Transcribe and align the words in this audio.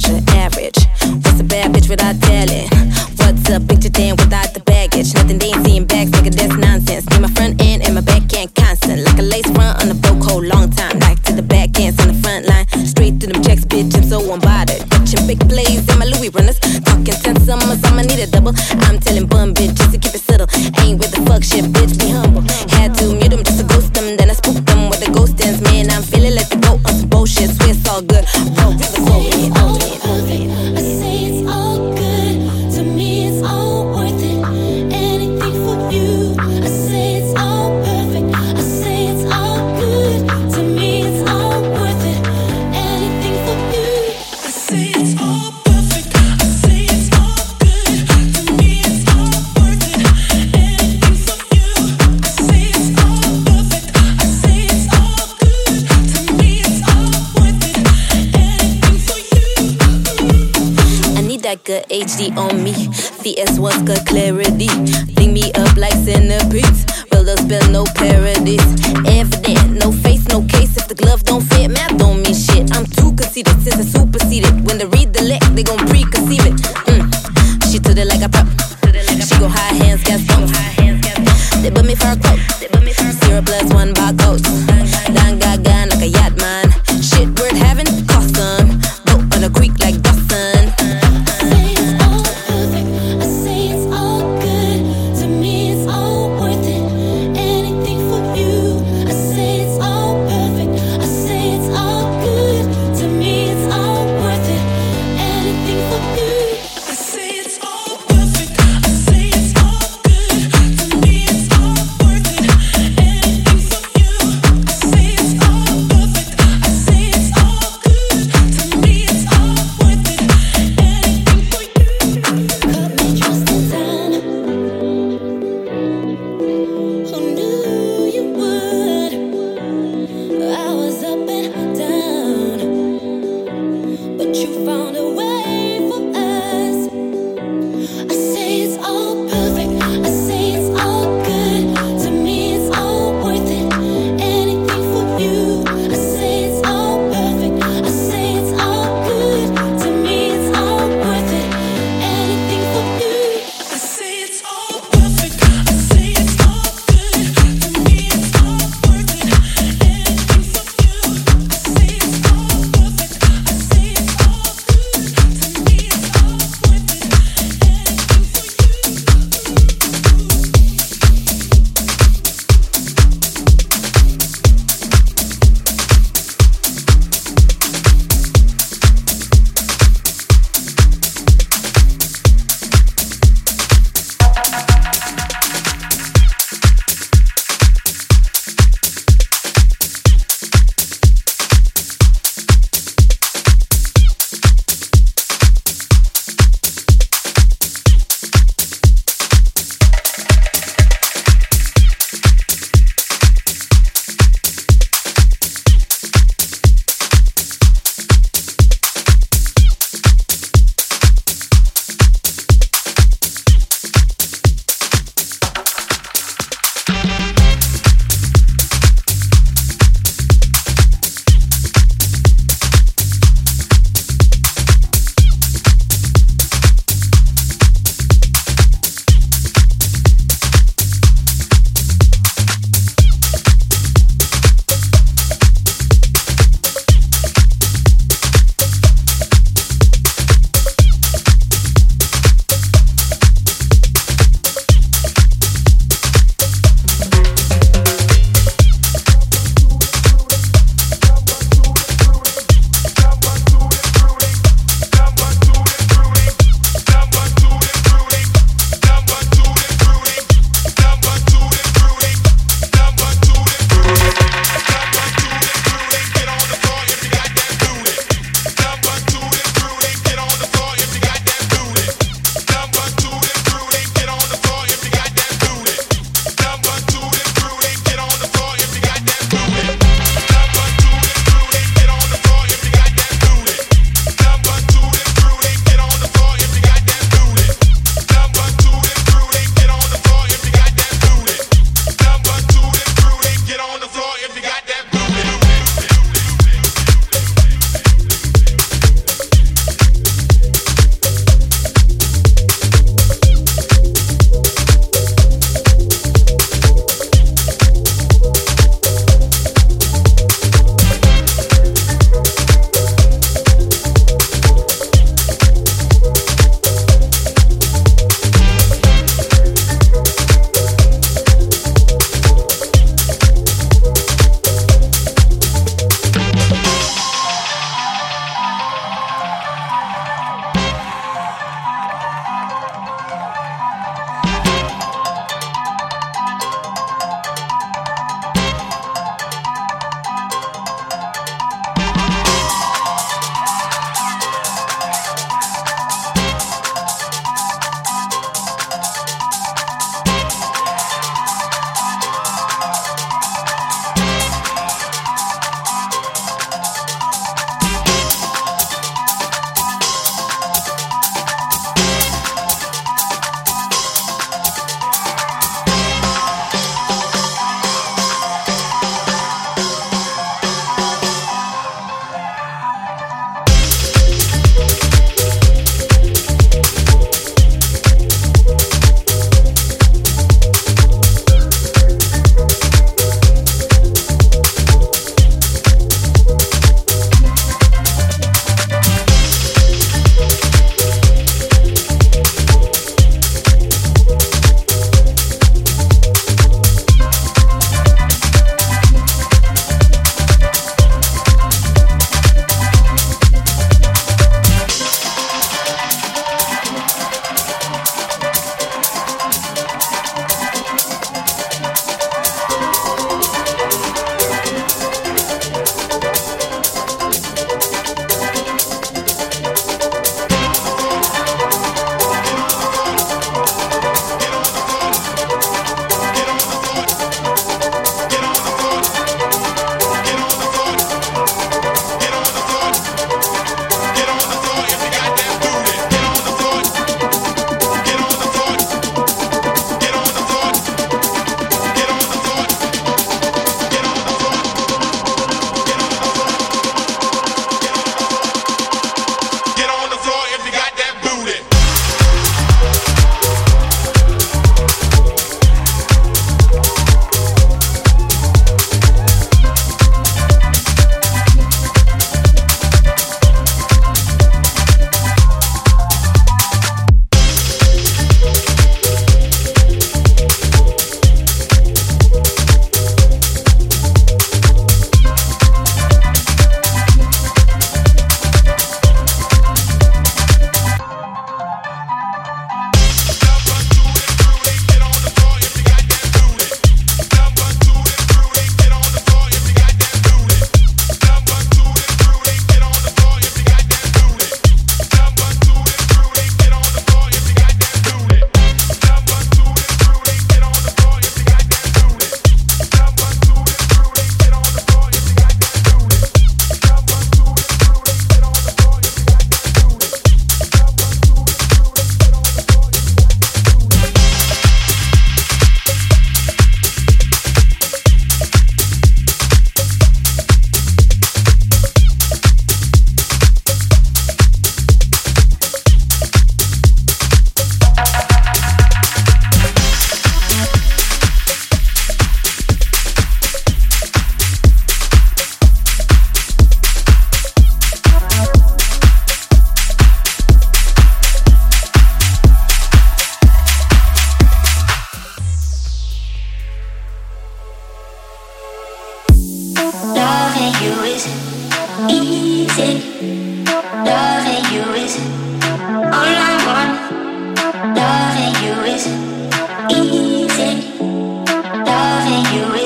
measure 0.00 0.22
average. 0.30 0.78
What's 1.22 1.40
a 1.40 1.44
bad 1.44 1.72
bitch 1.72 1.88
without 1.88 2.20
telling? 2.22 2.68
What's 3.16 3.48
a 3.50 3.60
picture 3.60 3.88
damn? 3.88 4.09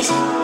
Peace. 0.04 0.43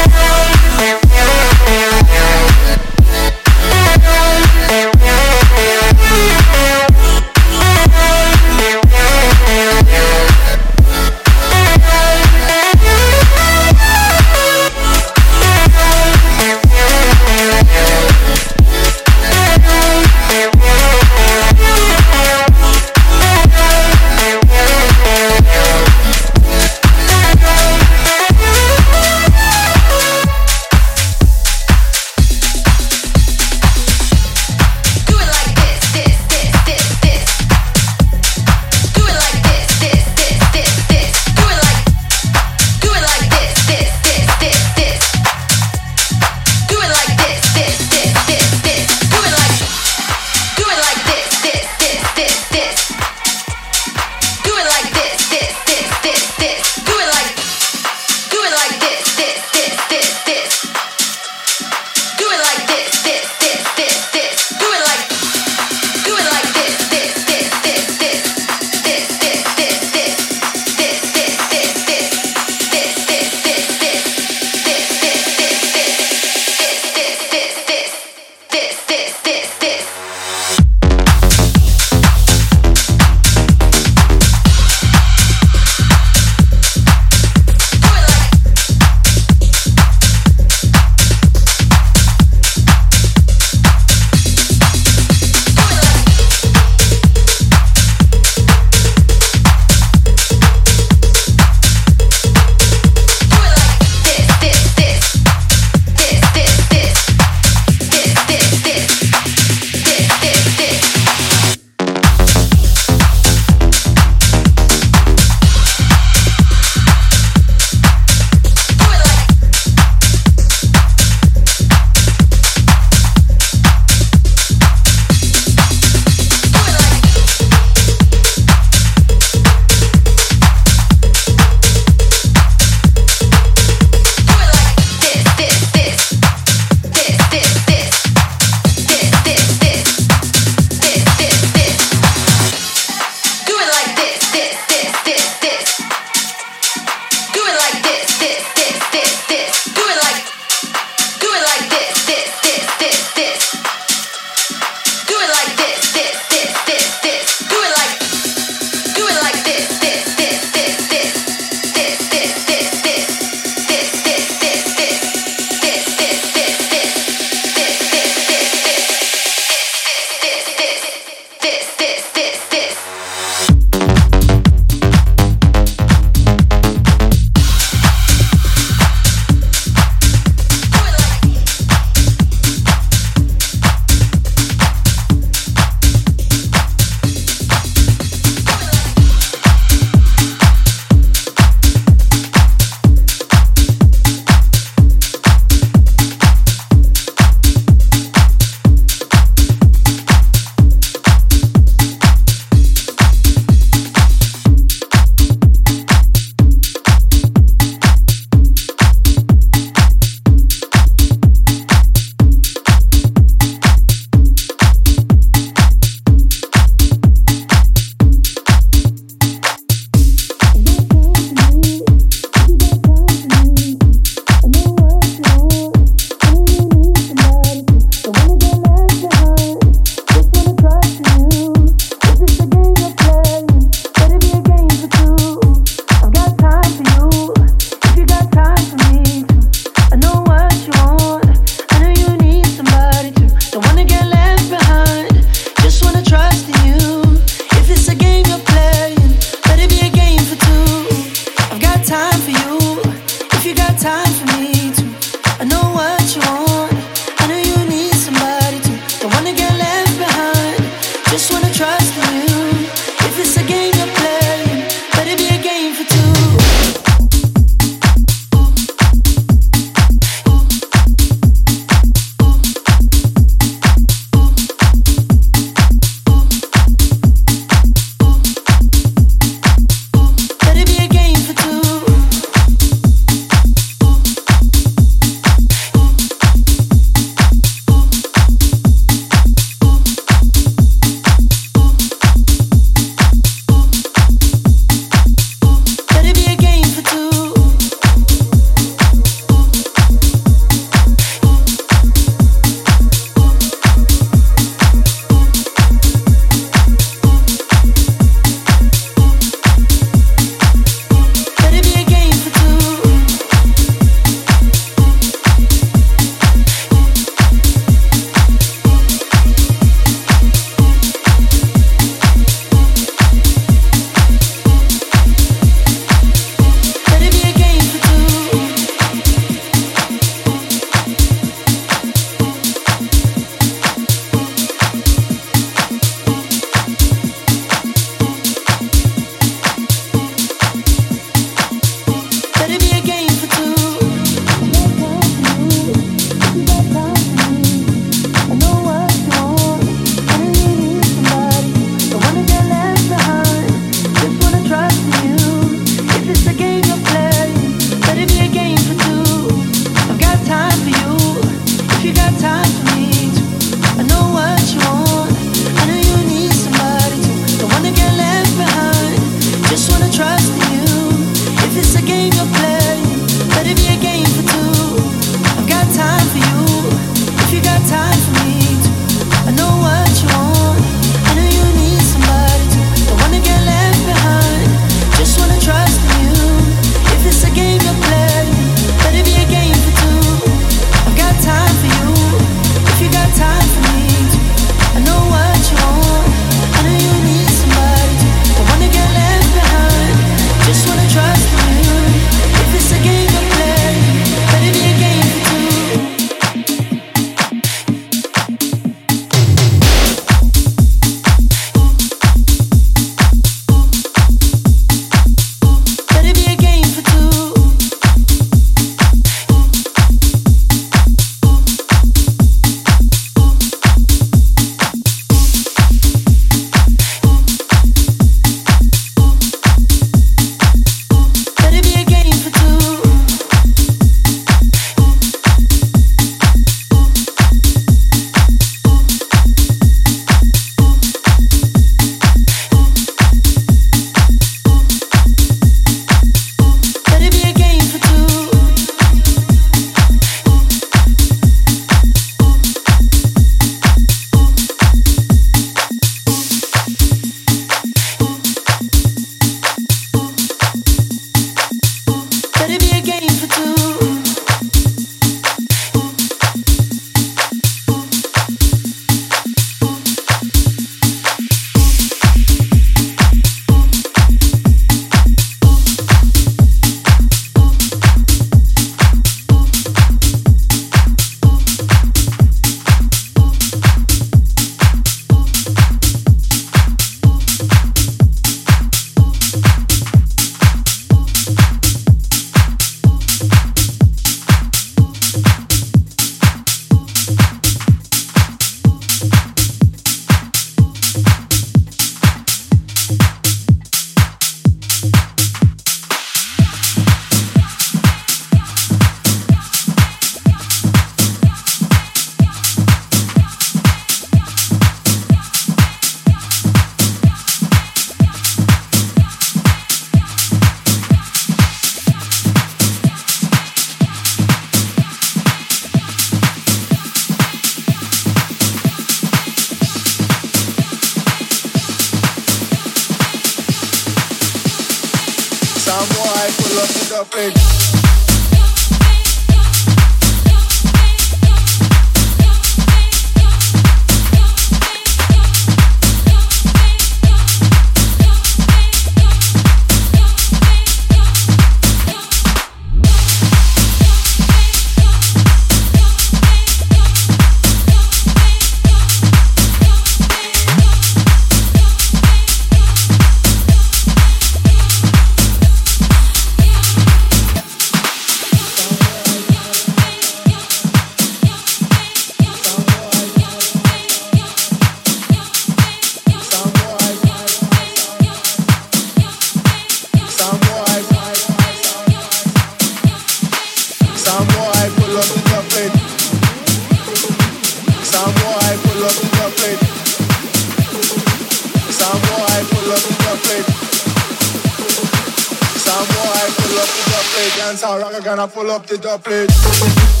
I 598.21 598.27
pull 598.27 598.51
up 598.51 598.67
the 598.67 598.77
dub 598.77 600.00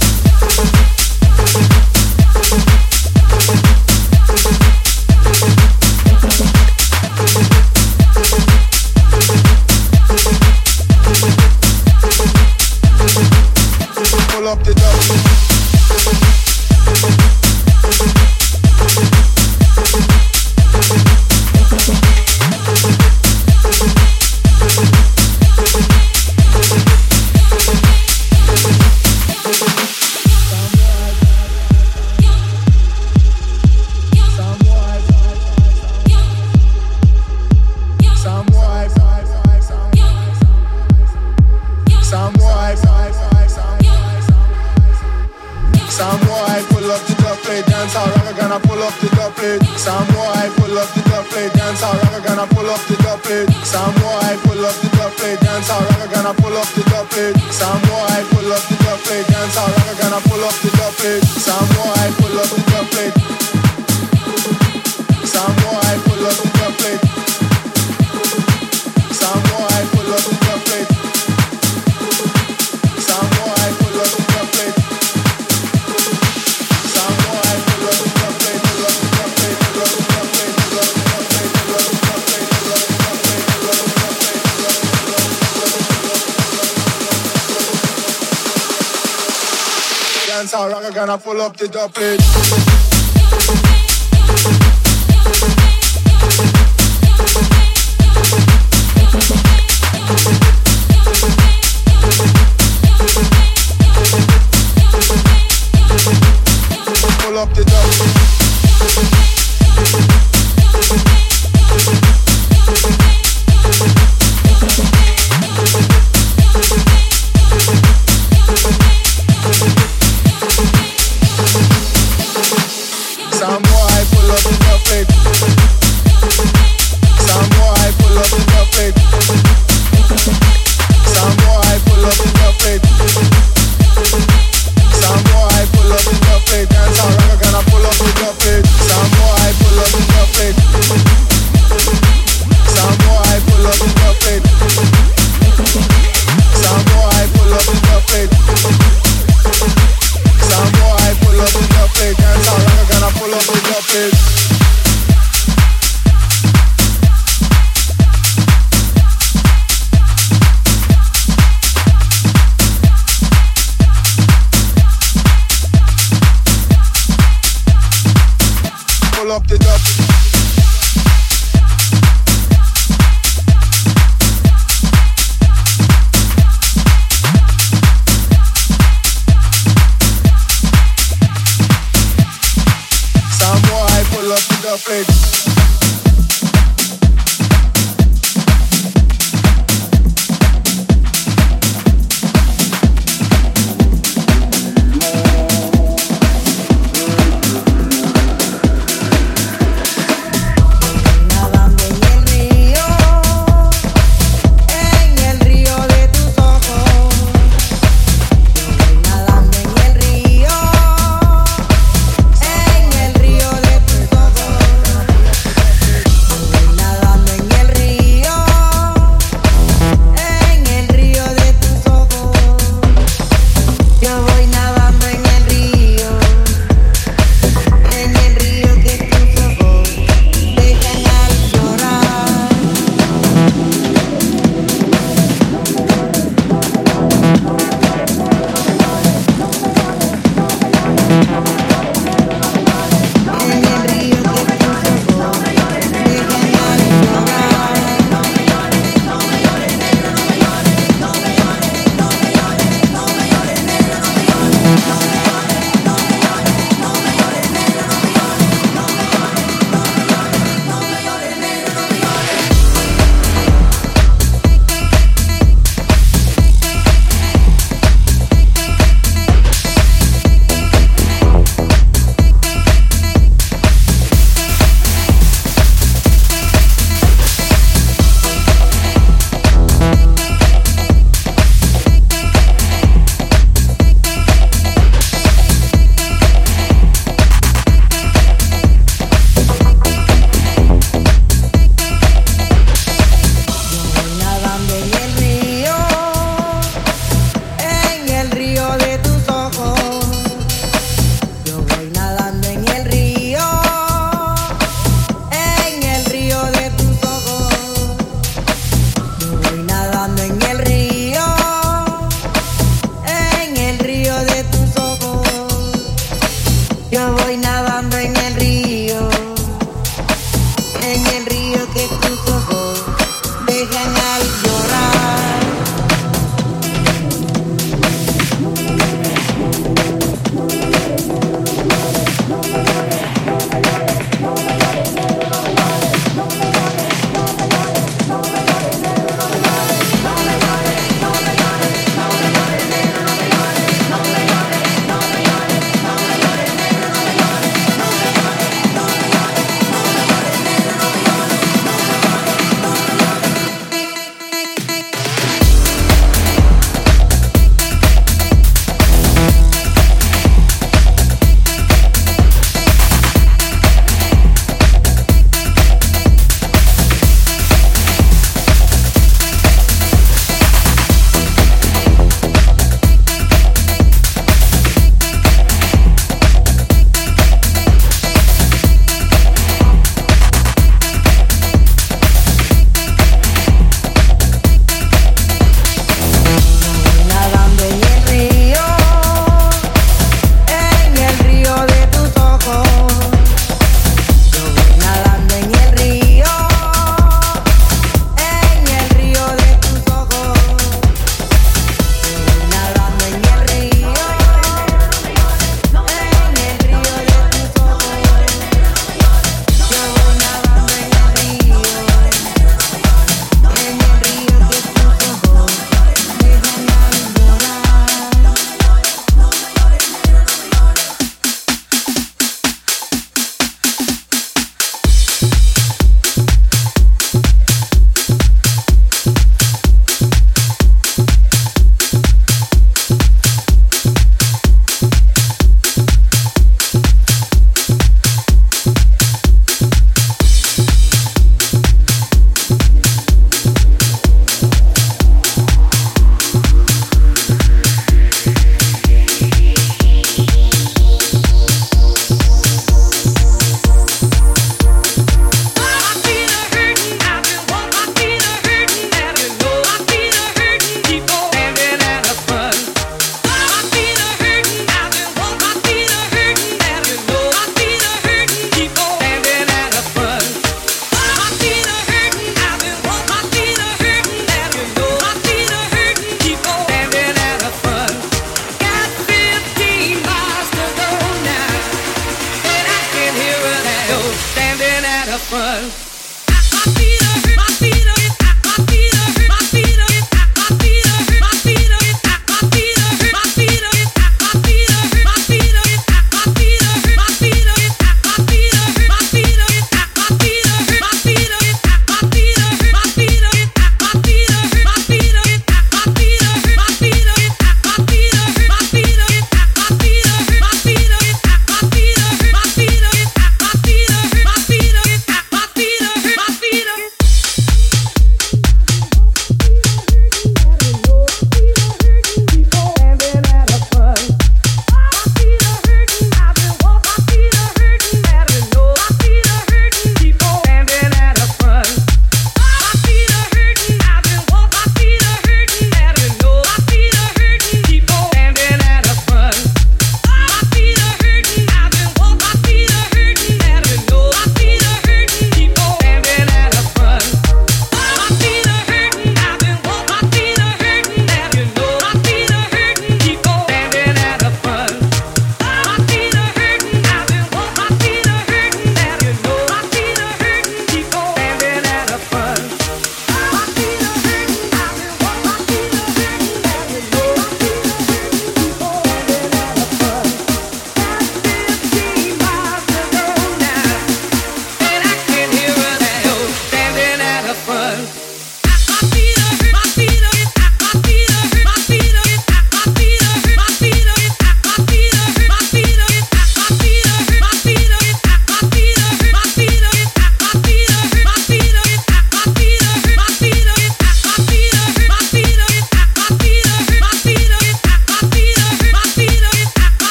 dance, 90.41 90.53
I'm 90.55 90.93
gonna 90.93 91.17
pull 91.17 91.39
up 91.41 91.55
the 91.55 91.67
dub 91.67 91.93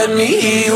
let 0.00 0.16
me 0.16 0.40
hear 0.40 0.69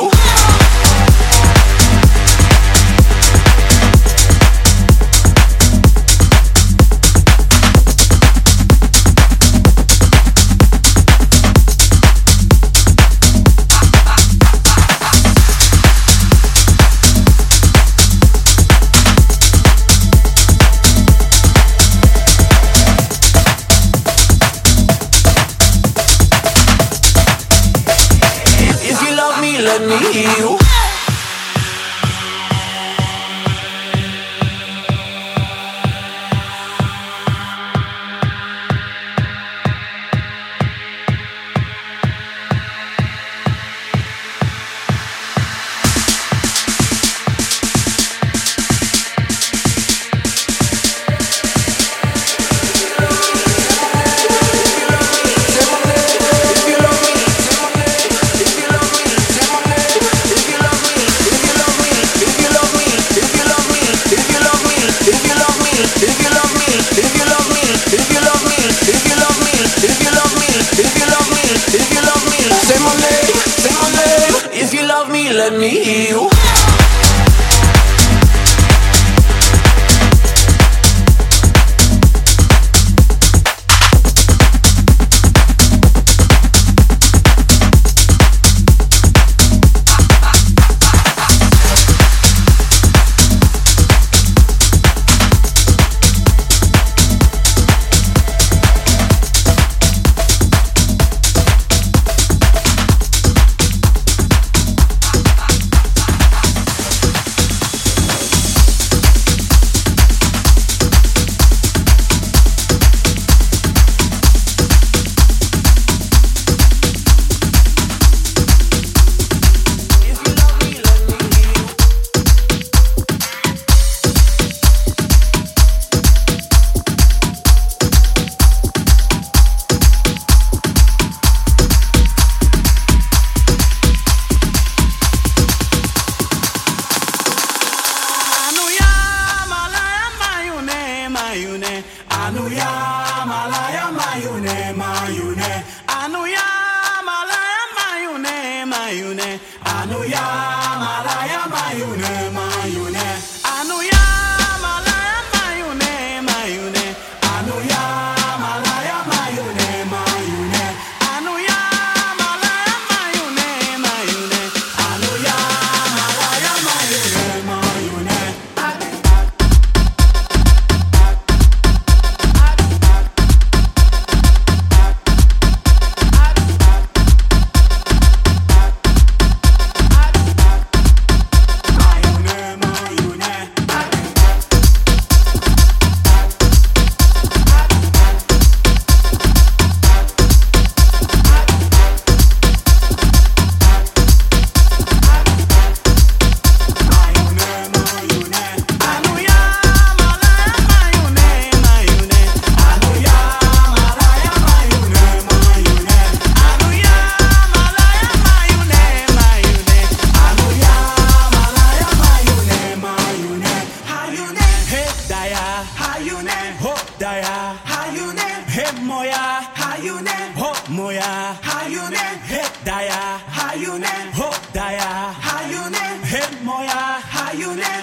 moja 226.45 227.01
hajunem 227.11 227.83